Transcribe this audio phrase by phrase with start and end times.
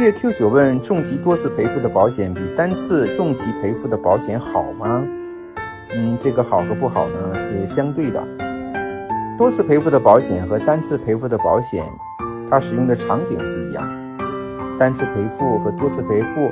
[0.00, 5.06] 月 Q 九问：重疾多次赔付的保险比单次重疾赔付的保险好吗？
[5.94, 8.18] 嗯，这个好和不好呢是相对的。
[9.36, 11.84] 多次赔付的保险和单次赔付的保险，
[12.50, 13.86] 它使用的场景不一样。
[14.78, 16.50] 单次赔付和多次赔付，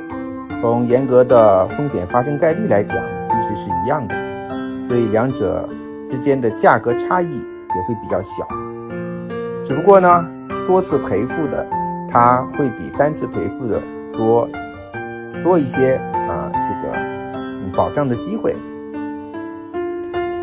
[0.61, 2.99] 从严格的风险发生概率来讲，
[3.41, 4.15] 其实是一样的，
[4.89, 5.67] 所以两者
[6.11, 8.47] 之间的价格差异也会比较小。
[9.65, 10.31] 只不过呢，
[10.67, 11.67] 多次赔付的。
[12.11, 13.83] 它会比单次赔付的
[14.13, 14.49] 多
[15.45, 15.97] 多一些
[16.29, 16.97] 啊，这个
[17.77, 18.57] 保障的机会。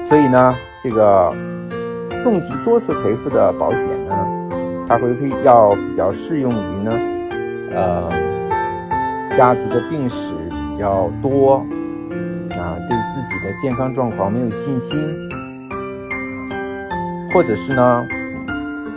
[0.05, 1.33] 所以呢，这个
[2.23, 4.15] 重疾多次赔付的保险呢，
[4.87, 6.91] 它会会要比较适用于呢，
[7.73, 8.09] 呃，
[9.35, 10.33] 家族的病史
[10.69, 11.55] 比较多
[12.51, 15.29] 啊，对自己的健康状况没有信心，
[17.33, 18.05] 或者是呢。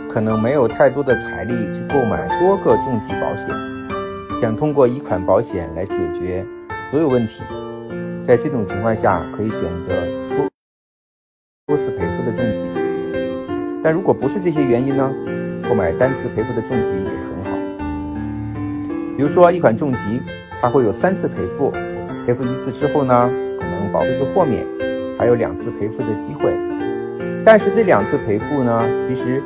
[0.09, 3.47] 可能没有太多的财力去购买多个重疾保险，
[4.41, 6.43] 想通过一款保险来解决
[6.89, 7.43] 所有问题。
[8.23, 9.89] 在这种情况下，可以选择
[10.35, 10.49] 多
[11.67, 12.63] 多次赔付的重疾。
[13.83, 15.13] 但如果不是这些原因呢？
[15.69, 17.51] 购买单次赔付的重疾也很好。
[19.15, 20.19] 比如说一款重疾，
[20.59, 21.69] 它会有三次赔付，
[22.25, 24.65] 赔付一次之后呢，可能保费就豁免，
[25.19, 26.57] 还有两次赔付的机会。
[27.45, 29.43] 但是这两次赔付呢，其实。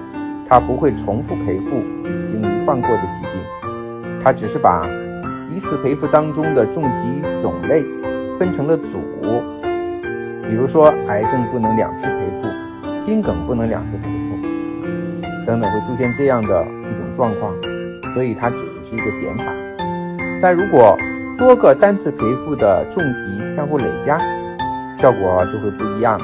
[0.54, 3.42] 它不会重复赔付已经罹患过的疾病，
[4.22, 4.88] 它只是把
[5.50, 7.84] 一次赔付当中的重疾种类
[8.38, 9.00] 分成了组，
[10.48, 17.52] 比如说癌症不能两次赔付，心梗不能两次赔付，等等会出现这样的一种状况，
[18.14, 19.46] 所以它只是一个减法。
[20.40, 20.96] 但如果
[21.36, 24.20] 多个单次赔付的重疾相互累加，
[24.98, 26.20] 效果就会不一样。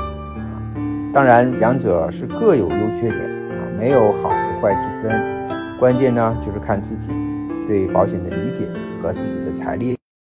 [1.12, 3.39] 当然，两者是各有优缺点。
[3.80, 5.48] 没有好和坏之分，
[5.80, 7.10] 关键呢就是看自己
[7.66, 8.70] 对保险的理解
[9.02, 9.99] 和自己的财力。